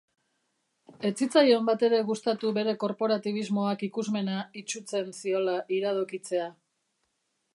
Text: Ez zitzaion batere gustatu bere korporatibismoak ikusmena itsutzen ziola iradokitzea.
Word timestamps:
Ez 1.09 1.11
zitzaion 1.23 1.67
batere 1.67 1.99
gustatu 2.07 2.53
bere 2.55 2.73
korporatibismoak 2.83 3.85
ikusmena 3.89 4.37
itsutzen 4.63 5.13
ziola 5.21 5.61
iradokitzea. 5.81 6.49